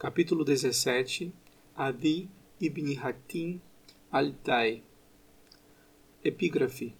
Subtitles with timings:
[0.00, 1.30] Capítulo 17
[1.76, 2.26] Adi
[2.58, 3.60] ibn Hatim
[4.10, 4.82] al-Tai
[6.24, 6.94] Epígrafe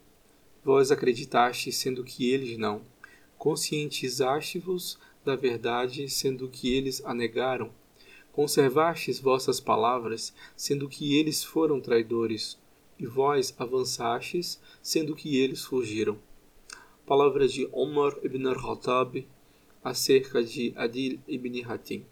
[0.63, 2.83] Vós acreditastes, sendo que eles não.
[3.39, 7.73] Conscientizaste-vos da verdade, sendo que eles a negaram.
[8.33, 12.59] Conservastes vossas palavras, sendo que eles foram traidores.
[12.99, 16.19] E vós avançastes, sendo que eles fugiram.
[17.07, 19.27] Palavras de Omar ibn al-Khattab
[19.83, 22.05] acerca de Adil ibn Hatim.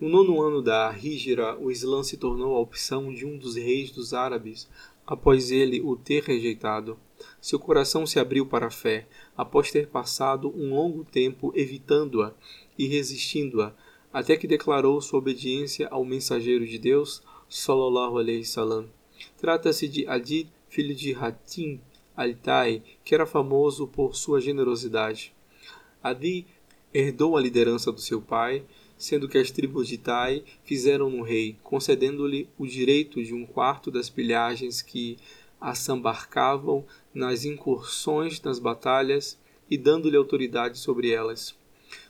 [0.00, 3.90] No nono ano da Hijra, o Islã se tornou a opção de um dos reis
[3.90, 4.68] dos árabes,
[5.04, 6.96] após ele o ter rejeitado.
[7.40, 12.32] Seu coração se abriu para a fé, após ter passado um longo tempo evitando-a
[12.78, 13.74] e resistindo-a,
[14.12, 18.86] até que declarou sua obediência ao mensageiro de Deus, sallallahu alaihi salam.
[19.36, 21.80] Trata-se de Adid, filho de Hatim
[22.16, 25.34] al-Tai, que era famoso por sua generosidade.
[26.00, 26.46] Adi
[26.94, 28.64] herdou a liderança do seu pai,
[28.98, 33.90] sendo que as tribos de Tai fizeram no rei, concedendo-lhe o direito de um quarto
[33.90, 35.16] das pilhagens que
[35.60, 39.38] assambarcavam nas incursões nas batalhas
[39.70, 41.56] e dando-lhe autoridade sobre elas.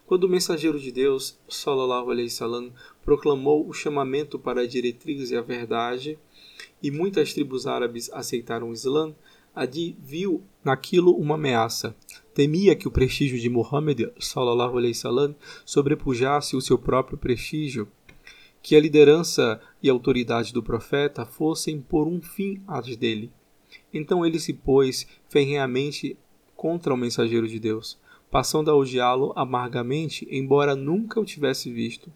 [0.07, 2.73] Quando o mensageiro de Deus, sallallahu alaihi salam,
[3.05, 6.19] proclamou o chamamento para a diretriz e a verdade,
[6.83, 9.15] e muitas tribos árabes aceitaram o Islã,
[9.59, 11.97] Adi viu naquilo uma ameaça.
[12.33, 14.79] Temia que o prestígio de Muhammad sallallahu
[15.65, 17.89] sobrepujasse o seu próprio prestígio,
[18.63, 23.33] que a liderança e autoridade do profeta fossem por um fim às dele.
[23.93, 26.17] Então ele se pôs ferrenhamente
[26.55, 27.99] contra o mensageiro de Deus,
[28.31, 32.13] passando a odiá-lo amargamente, embora nunca o tivesse visto.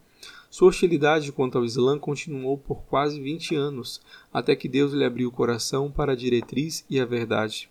[0.52, 5.30] Sua hostilidade quanto ao Islã continuou por quase 20 anos, até que Deus lhe abriu
[5.30, 7.70] o coração para a diretriz e a verdade.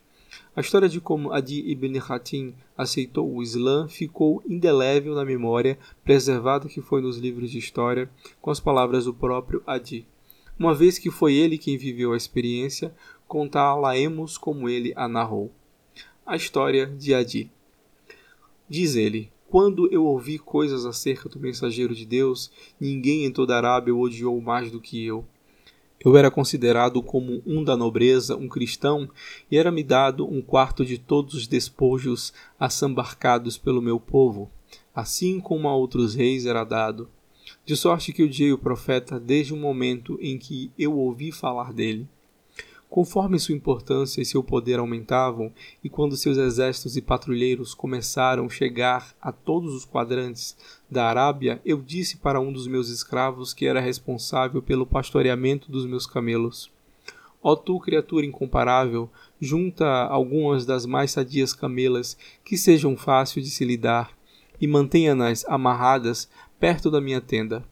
[0.56, 6.68] A história de como Adi ibn Hatim aceitou o Islã ficou indelével na memória, preservado
[6.68, 8.10] que foi nos livros de história,
[8.42, 10.08] com as palavras do próprio Adi.
[10.58, 12.96] Uma vez que foi ele quem viveu a experiência,
[13.28, 15.52] contá-la-emos como ele a narrou.
[16.26, 17.52] A história de Adi.
[18.68, 23.58] Diz ele: quando eu ouvi coisas acerca do mensageiro de Deus, ninguém em toda a
[23.58, 25.26] Arábia o odiou mais do que eu.
[26.00, 29.10] Eu era considerado como um da nobreza, um cristão,
[29.52, 34.50] e era-me dado um quarto de todos os despojos assambarcados pelo meu povo,
[34.96, 37.10] assim como a outros reis era dado.
[37.66, 42.08] De sorte que odiei o profeta desde o momento em que eu ouvi falar dele.
[42.92, 45.50] Conforme sua importância e seu poder aumentavam,
[45.82, 50.58] e quando seus exércitos e patrulheiros começaram a chegar a todos os quadrantes
[50.90, 55.86] da Arábia, eu disse para um dos meus escravos que era responsável pelo pastoreamento dos
[55.86, 56.70] meus camelos:
[57.42, 59.10] Ó tu, criatura incomparável,
[59.40, 64.12] junta algumas das mais sadias camelas que sejam fáceis de se lidar
[64.60, 67.64] e mantenha-nas amarradas perto da minha tenda.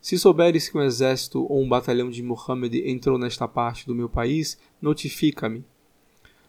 [0.00, 4.08] Se souberes que um exército ou um batalhão de Muhammad entrou nesta parte do meu
[4.08, 5.62] país, notifica-me.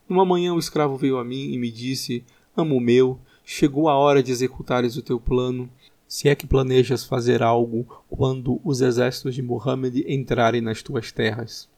[0.08, 2.24] Numa manhã o escravo veio a mim e me disse:
[2.56, 5.70] Amo meu, chegou a hora de executares o teu plano,
[6.08, 11.70] se é que planejas fazer algo quando os exércitos de Muhammad entrarem nas tuas terras.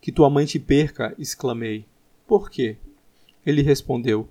[0.00, 1.86] Que tua mãe te perca, exclamei.
[2.26, 2.76] Por quê?
[3.44, 4.28] Ele respondeu: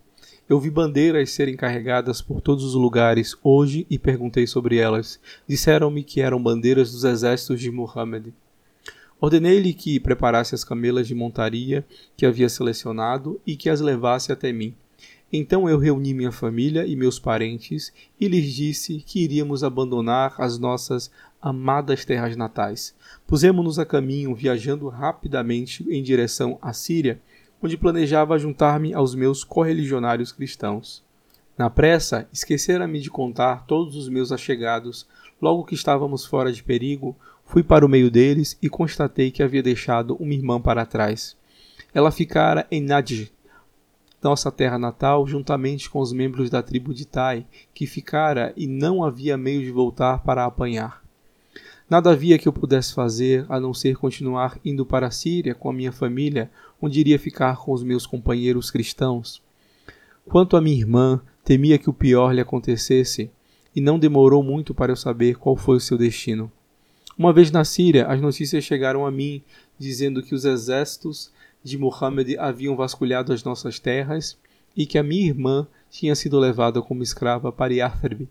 [0.50, 5.20] eu vi bandeiras serem carregadas por todos os lugares hoje e perguntei sobre elas.
[5.46, 8.28] Disseram-me que eram bandeiras dos exércitos de Muhammad.
[9.20, 11.86] Ordenei-lhe que preparasse as camelas de montaria
[12.16, 14.74] que havia selecionado e que as levasse até mim.
[15.34, 20.58] Então eu reuni minha família e meus parentes e lhes disse que iríamos abandonar as
[20.58, 22.96] nossas amadas terras natais.
[23.28, 27.20] Pusemos-nos a caminho, viajando rapidamente em direção à Síria
[27.62, 31.04] onde planejava juntar-me aos meus correligionários cristãos.
[31.58, 35.08] Na pressa, esquecera-me de contar todos os meus achegados.
[35.42, 37.16] Logo que estávamos fora de perigo,
[37.46, 41.36] fui para o meio deles e constatei que havia deixado uma irmã para trás.
[41.94, 43.32] Ela ficara em Najd,
[44.22, 49.04] nossa terra natal, juntamente com os membros da tribo de Tai, que ficara e não
[49.04, 51.04] havia meio de voltar para apanhar.
[51.90, 55.70] Nada havia que eu pudesse fazer a não ser continuar indo para a Síria com
[55.70, 56.52] a minha família,
[56.82, 59.42] onde iria ficar com os meus companheiros cristãos.
[60.26, 63.32] Quanto à minha irmã, temia que o pior lhe acontecesse,
[63.76, 66.52] e não demorou muito para eu saber qual foi o seu destino.
[67.18, 69.42] Uma vez na Síria, as notícias chegaram a mim
[69.78, 71.32] dizendo que os exércitos
[71.64, 74.38] de Muhammad haviam vasculhado as nossas terras
[74.76, 78.28] e que a minha irmã tinha sido levada como escrava para Yathrib,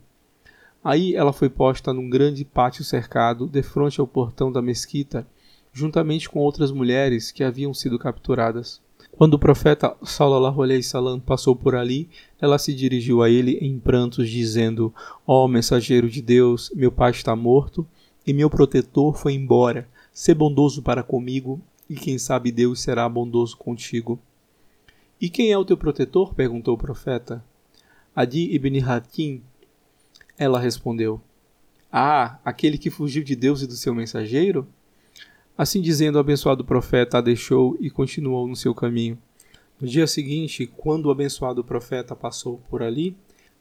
[0.83, 5.27] Aí ela foi posta num grande pátio cercado, defronte ao portão da mesquita,
[5.77, 8.81] juntamente com outras mulheres que haviam sido capturadas.
[9.11, 12.09] Quando o profeta Sallallahu Alaihi Salam passou por ali,
[12.41, 14.91] ela se dirigiu a ele em prantos, dizendo:
[15.25, 17.85] Ó oh, mensageiro de Deus, meu pai está morto
[18.25, 19.87] e meu protetor foi embora.
[20.11, 24.19] Sê bondoso para comigo, e quem sabe Deus será bondoso contigo.
[25.21, 26.33] E quem é o teu protetor?
[26.33, 27.43] perguntou o profeta.
[28.15, 29.43] Adi ibn Hatim.
[30.39, 31.21] Ela respondeu:
[31.91, 34.67] Ah, aquele que fugiu de Deus e do seu mensageiro?
[35.57, 39.17] Assim dizendo, o abençoado profeta a deixou e continuou no seu caminho.
[39.81, 43.17] No dia seguinte, quando o abençoado profeta passou por ali,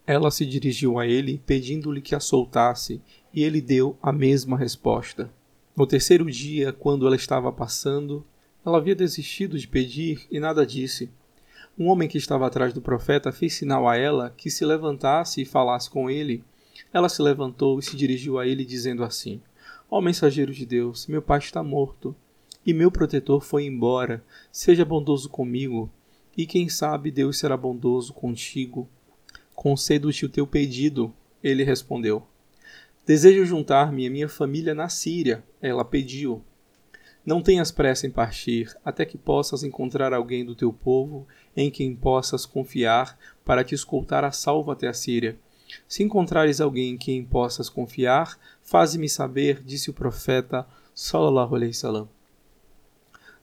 [0.07, 3.01] ela se dirigiu a ele, pedindo-lhe que a soltasse,
[3.33, 5.31] e ele deu a mesma resposta.
[5.75, 8.25] No terceiro dia, quando ela estava passando,
[8.65, 11.11] ela havia desistido de pedir e nada disse.
[11.79, 15.47] Um homem que estava atrás do profeta fez sinal a ela que se levantasse e
[15.47, 16.45] falasse com ele.
[16.93, 19.41] Ela se levantou e se dirigiu a ele, dizendo assim:
[19.91, 22.15] Ó mensageiro de Deus, meu pai está morto,
[22.67, 24.25] e meu protetor foi embora.
[24.51, 25.89] Seja bondoso comigo,
[26.37, 28.89] e quem sabe Deus será bondoso contigo.
[29.55, 31.15] Concedo-te o teu pedido.
[31.43, 32.27] Ele respondeu:
[33.07, 35.45] Desejo juntar-me à minha família na Síria.
[35.63, 36.43] Ela pediu.
[37.25, 41.95] Não tenhas pressa em partir, até que possas encontrar alguém do teu povo em quem
[41.95, 45.37] possas confiar para te escoltar a salvo até a Síria.
[45.89, 52.09] Se encontrares alguém em quem possas confiar, faze-me saber, disse o profeta sallallahu alaihi wasallam.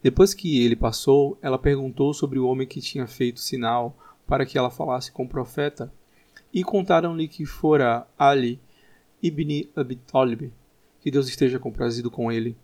[0.01, 3.97] Depois que ele passou, ela perguntou sobre o homem que tinha feito sinal
[4.27, 5.93] para que ela falasse com o profeta,
[6.53, 8.59] e contaram-lhe que fora Ali
[9.21, 10.51] ibn Abi Talib,
[10.99, 12.57] que Deus esteja comprazido com ele.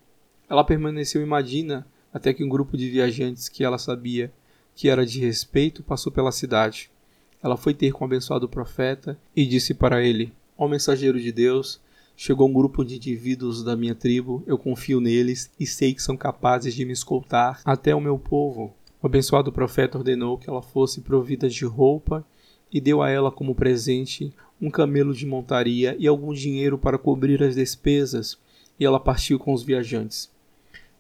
[0.50, 4.32] Ela permaneceu em Madina até que um grupo de viajantes que ela sabia
[4.76, 6.92] que era de respeito passou pela cidade.
[7.42, 11.80] Ela foi ter com o abençoado profeta e disse para ele: Ó mensageiro de Deus,
[12.16, 16.18] chegou um grupo de indivíduos da minha tribo, eu confio neles e sei que são
[16.18, 18.74] capazes de me escoltar até o meu povo.
[19.02, 22.26] O abençoado profeta ordenou que ela fosse provida de roupa
[22.72, 27.42] e deu a ela como presente um camelo de montaria e algum dinheiro para cobrir
[27.42, 28.38] as despesas,
[28.78, 30.30] e ela partiu com os viajantes.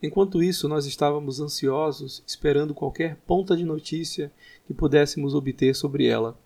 [0.01, 4.31] Enquanto isso, nós estávamos ansiosos, esperando qualquer ponta de notícia
[4.65, 6.37] que pudéssemos obter sobre ela.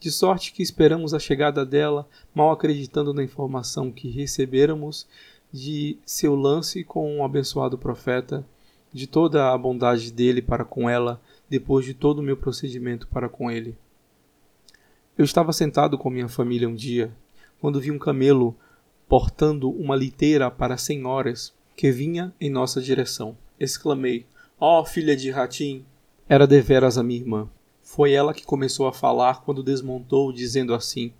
[0.00, 5.06] De sorte que esperamos a chegada dela, mal acreditando na informação que recebêramos
[5.52, 8.44] de seu lance com um abençoado profeta,
[8.92, 13.28] de toda a bondade dele para com ela, depois de todo o meu procedimento para
[13.28, 13.76] com ele.
[15.18, 17.14] Eu estava sentado com minha família um dia,
[17.60, 18.56] quando vi um camelo
[19.06, 23.36] portando uma liteira para senhoras que vinha em nossa direção.
[23.58, 24.26] Exclamei:
[24.58, 25.84] Ó oh, filha de Ratim!
[26.28, 27.48] Era deveras a minha irmã.
[27.82, 31.12] Foi ela que começou a falar quando desmontou, dizendo assim: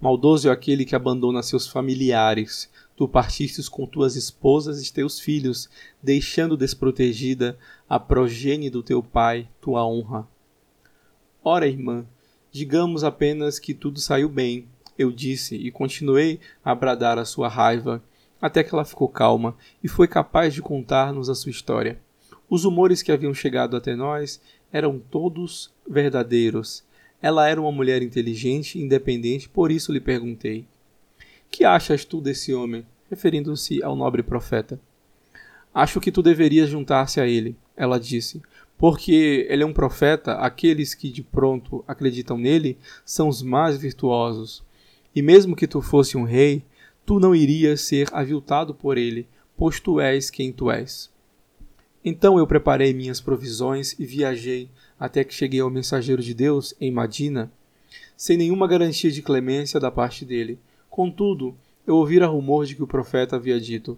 [0.00, 2.70] Maldoso é aquele que abandona seus familiares.
[2.96, 5.68] Tu partistes com tuas esposas e teus filhos,
[6.02, 7.58] deixando desprotegida
[7.88, 10.26] a progenie do teu pai, tua honra.
[11.44, 12.06] Ora, irmã,
[12.50, 14.66] digamos apenas que tudo saiu bem,
[14.98, 18.02] eu disse, e continuei a bradar a sua raiva
[18.46, 21.98] até que ela ficou calma e foi capaz de contar-nos a sua história.
[22.48, 24.40] Os humores que haviam chegado até nós
[24.72, 26.84] eram todos verdadeiros.
[27.20, 30.66] Ela era uma mulher inteligente e independente, por isso lhe perguntei:
[31.50, 32.84] Que achas tu desse homem?
[33.10, 34.80] referindo-se ao nobre profeta.
[35.72, 38.42] Acho que tu deverias juntar-se a ele, ela disse,
[38.78, 44.64] porque ele é um profeta, aqueles que de pronto acreditam nele são os mais virtuosos.
[45.14, 46.64] E mesmo que tu fosse um rei,
[47.06, 51.08] tu não irias ser aviltado por ele, pois tu és quem tu és.
[52.04, 56.90] Então eu preparei minhas provisões e viajei até que cheguei ao mensageiro de Deus em
[56.90, 57.50] Madina,
[58.16, 60.58] sem nenhuma garantia de clemência da parte dele.
[60.90, 63.96] Contudo, eu ouvira rumor de que o profeta havia dito: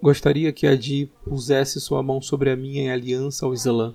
[0.00, 3.94] Gostaria que Adi pusesse sua mão sobre a minha em aliança ao Islã.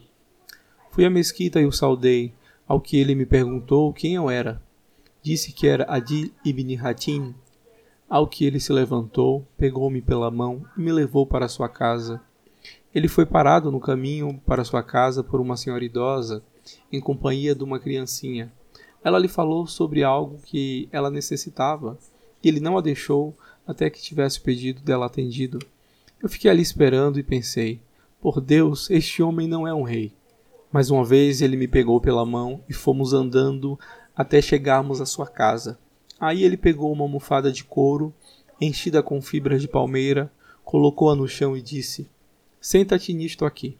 [0.91, 2.33] Fui à mesquita e o saudei,
[2.67, 4.61] ao que ele me perguntou quem eu era.
[5.23, 7.33] Disse que era Adi ibn Hatim,
[8.13, 12.21] ao que ele se levantou, pegou-me pela mão e me levou para sua casa.
[12.93, 16.43] Ele foi parado no caminho para sua casa por uma senhora idosa,
[16.91, 18.53] em companhia de uma criancinha.
[19.03, 21.97] Ela lhe falou sobre algo que ela necessitava,
[22.43, 25.57] e ele não a deixou até que tivesse o pedido dela atendido.
[26.21, 27.81] Eu fiquei ali esperando e pensei:
[28.21, 30.13] por Deus, este homem não é um rei.
[30.71, 33.75] Mais uma vez ele me pegou pela mão e fomos andando
[34.15, 35.79] até chegarmos à sua casa.
[36.23, 38.13] Aí ele pegou uma almofada de couro,
[38.61, 40.31] enchida com fibras de palmeira,
[40.63, 42.09] colocou-a no chão e disse:
[42.61, 43.77] Senta-te nisto aqui.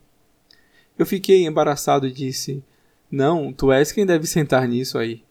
[1.00, 2.62] Eu fiquei embaraçado e disse:
[3.10, 5.24] Não, tu és quem deve sentar nisso aí.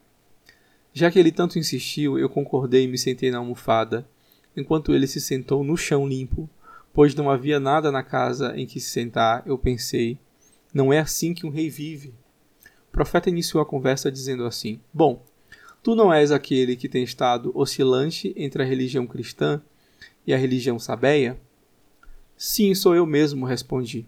[0.94, 4.08] Já que ele tanto insistiu, eu concordei e me sentei na almofada,
[4.56, 6.48] enquanto ele se sentou no chão limpo,
[6.94, 9.42] pois não havia nada na casa em que se sentar.
[9.44, 10.18] Eu pensei:
[10.72, 12.14] Não é assim que um rei vive.
[12.88, 15.22] O profeta iniciou a conversa dizendo assim: Bom,
[15.82, 19.60] tu não és aquele que tem estado oscilante entre a religião cristã
[20.26, 21.40] e a religião sabeia?
[22.36, 24.06] Sim, sou eu mesmo, respondi.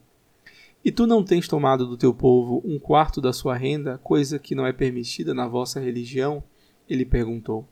[0.85, 4.55] E tu não tens tomado do teu povo um quarto da sua renda, coisa que
[4.55, 6.45] não é permitida na vossa religião?
[6.89, 7.67] Ele perguntou.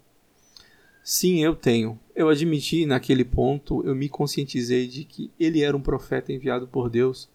[1.04, 1.98] Sim, eu tenho.
[2.14, 6.88] Eu admiti naquele ponto, eu me conscientizei de que ele era um profeta enviado por
[6.88, 7.28] Deus.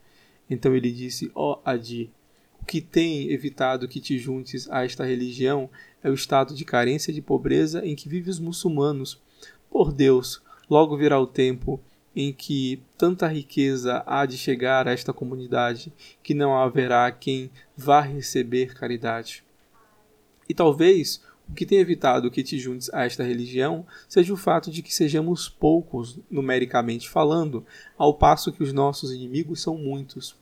[0.50, 2.09] Então ele disse: Ó oh, Adi,
[2.67, 5.69] que tem evitado que te juntes a esta religião
[6.03, 9.19] é o estado de carência e de pobreza em que vivem os muçulmanos.
[9.71, 11.79] Por Deus, logo virá o tempo
[12.13, 18.01] em que tanta riqueza há de chegar a esta comunidade que não haverá quem vá
[18.01, 19.43] receber caridade.
[20.50, 24.69] E talvez o que tem evitado que te juntes a esta religião seja o fato
[24.69, 27.65] de que sejamos poucos, numericamente falando,
[27.97, 30.36] ao passo que os nossos inimigos são muitos.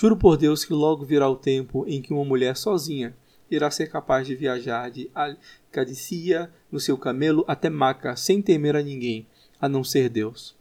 [0.00, 3.16] Juro por Deus que logo virá o tempo em que uma mulher sozinha
[3.50, 8.82] irá ser capaz de viajar de Al-Qadisiyah no seu camelo até Maca sem temer a
[8.82, 9.26] ninguém,
[9.60, 10.54] a não ser Deus.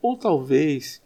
[0.00, 1.02] Ou talvez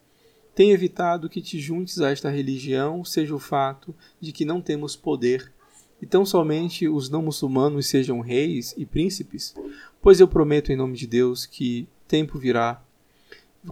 [0.55, 4.95] tenha evitado que te juntes a esta religião seja o fato de que não temos
[4.95, 5.53] poder
[6.01, 9.57] e tão somente os não muçulmanos sejam reis e príncipes?
[10.01, 12.81] Pois eu prometo em nome de Deus que tempo virá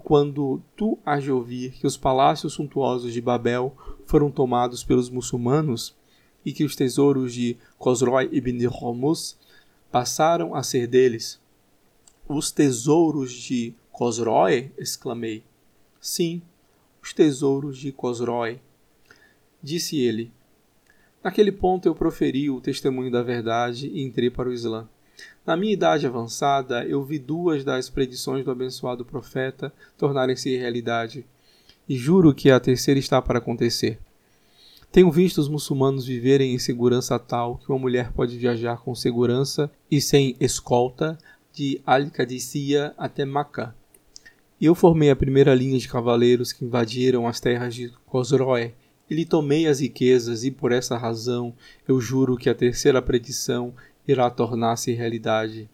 [0.03, 5.95] quando tu has de ouvir que os palácios suntuosos de Babel foram tomados pelos muçulmanos
[6.45, 9.39] e que os tesouros de Khosroy ibn Hormuz
[9.91, 11.41] passaram a ser deles.
[12.29, 14.73] Os tesouros de Cosroe?
[14.77, 15.45] exclamei.
[16.01, 16.43] Sim,
[17.03, 18.61] os tesouros de Cosroe.
[19.63, 20.33] Disse ele.
[21.23, 24.89] Naquele ponto eu proferi o testemunho da verdade e entrei para o Islã.
[25.47, 31.27] Na minha idade avançada, eu vi duas das predições do abençoado profeta tornarem-se realidade,
[31.89, 33.99] e juro que a terceira está para acontecer.
[34.91, 39.71] Tenho visto os muçulmanos viverem em segurança tal que uma mulher pode viajar com segurança
[39.91, 41.19] e sem escolta
[41.53, 43.75] de Al-Qadisiyah até Makkah
[44.61, 48.73] e eu formei a primeira linha de cavaleiros que invadiram as terras de Cosroé,
[49.11, 51.55] e lhe tomei as riquezas, e por essa razão
[51.87, 53.75] eu juro que a terceira predição
[54.07, 55.69] irá tornar-se realidade.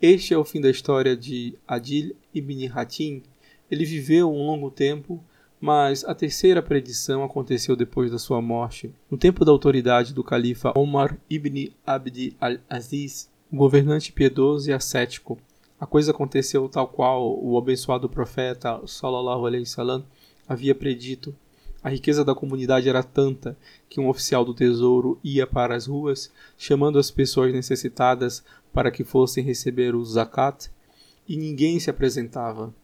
[0.00, 3.22] Este é o fim da história de Adil ibn Hatim.
[3.70, 5.22] Ele viveu um longo tempo,
[5.60, 8.90] mas a terceira predição aconteceu depois da sua morte.
[9.10, 15.38] No tempo da autoridade do califa Omar ibn Abd al-Aziz, um governante piedoso e ascético,
[15.78, 20.04] a coisa aconteceu tal qual o abençoado profeta sallallahu alaihi wasallam
[20.48, 21.34] havia predito.
[21.82, 23.56] A riqueza da comunidade era tanta
[23.88, 29.02] que um oficial do tesouro ia para as ruas, chamando as pessoas necessitadas para que
[29.02, 30.70] fossem receber o zakat,
[31.26, 32.74] e ninguém se apresentava.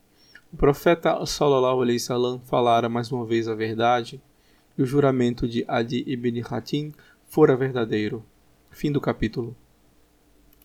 [0.53, 4.21] O profeta sallallahu alaihi wasallam falara mais uma vez a verdade,
[4.79, 6.95] e o juramento de Adi ibn Hatim
[7.29, 8.25] fora verdadeiro.
[8.71, 9.55] Fim do capítulo.